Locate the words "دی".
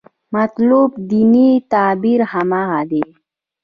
2.91-3.03